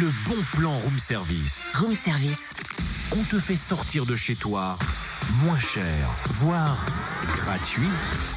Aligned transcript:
Le 0.00 0.10
bon 0.28 0.42
plan 0.52 0.76
room 0.78 0.98
service. 0.98 1.70
Room 1.74 1.94
service. 1.94 2.50
On 3.12 3.22
te 3.22 3.38
fait 3.38 3.56
sortir 3.56 4.06
de 4.06 4.16
chez 4.16 4.34
toi 4.34 4.76
moins 5.44 5.58
cher, 5.58 5.84
voire 6.30 6.76
gratuit. 7.26 7.88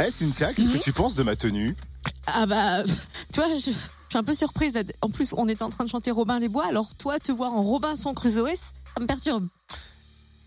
Eh 0.05 0.11
Cynthia, 0.11 0.53
qu'est-ce 0.53 0.69
que 0.69 0.77
tu 0.77 0.93
penses 0.93 1.15
de 1.15 1.23
ma 1.23 1.35
tenue? 1.35 1.75
Ah 2.27 2.45
bah, 2.45 2.83
tu 3.33 3.39
vois, 3.39 3.49
je, 3.49 3.55
je 3.57 3.71
suis 3.71 4.17
un 4.17 4.23
peu 4.23 4.33
surprise. 4.35 4.73
En 5.01 5.09
plus, 5.09 5.33
on 5.35 5.47
était 5.49 5.63
en 5.63 5.69
train 5.69 5.83
de 5.85 5.89
chanter 5.89 6.11
Robin 6.11 6.39
les 6.39 6.47
Bois, 6.49 6.67
alors 6.67 6.93
toi, 6.95 7.19
te 7.19 7.31
voir 7.31 7.53
en 7.53 7.61
Robinson 7.61 8.13
Crusoe, 8.13 8.47
ça 8.95 9.01
me 9.01 9.05
perturbe. 9.07 9.47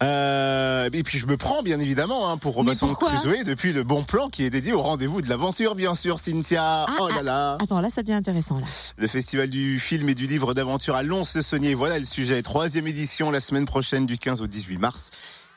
euh, 0.02 0.79
Et 0.92 1.02
puis 1.02 1.18
je 1.18 1.26
me 1.26 1.36
prends 1.36 1.62
bien 1.62 1.80
évidemment 1.80 2.30
hein, 2.30 2.36
pour 2.36 2.54
Robinson 2.54 2.92
Crusoe 2.94 3.44
depuis 3.44 3.72
le 3.72 3.82
bon 3.82 4.04
plan 4.04 4.28
qui 4.28 4.44
est 4.44 4.50
dédié 4.50 4.72
au 4.72 4.82
rendez-vous 4.82 5.22
de 5.22 5.28
l'aventure 5.28 5.74
bien 5.74 5.94
sûr 5.94 6.18
Cynthia. 6.18 6.86
Ah, 6.88 6.96
oh 7.00 7.08
là 7.08 7.22
là. 7.22 7.58
Attends, 7.60 7.80
là, 7.80 7.90
ça 7.90 8.02
devient 8.02 8.14
intéressant, 8.14 8.58
là. 8.58 8.64
Le 8.96 9.06
festival 9.06 9.50
du 9.50 9.78
film 9.78 10.08
et 10.08 10.14
du 10.14 10.26
livre 10.26 10.54
d'aventure 10.54 10.94
à 10.94 11.02
Lons-le-Saunier, 11.02 11.74
voilà 11.74 11.98
le 11.98 12.04
sujet. 12.04 12.42
Troisième 12.42 12.86
édition 12.86 13.30
la 13.30 13.40
semaine 13.40 13.66
prochaine 13.66 14.06
du 14.06 14.18
15 14.18 14.42
au 14.42 14.46
18 14.46 14.78
mars. 14.78 15.10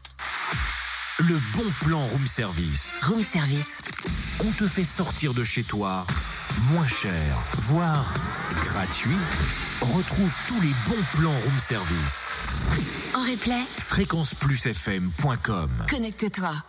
Le 1.18 1.40
bon 1.54 1.64
plan 1.80 2.04
room 2.04 2.26
service. 2.26 3.00
Room 3.02 3.22
service. 3.22 3.78
On 4.44 4.50
te 4.50 4.68
fait 4.68 4.84
sortir 4.84 5.32
de 5.32 5.42
chez 5.44 5.62
toi 5.62 6.04
moins 6.72 6.86
cher, 6.86 7.12
voire 7.56 8.12
gratuit. 8.66 9.16
Retrouve 9.80 10.34
tous 10.46 10.60
les 10.60 10.74
bons 10.86 11.02
plans 11.14 11.30
room 11.30 11.58
service. 11.58 12.28
En 13.14 13.22
replay, 13.22 13.62
Fréquenceplusfm.com 13.78 15.70
connecte-toi. 15.88 16.62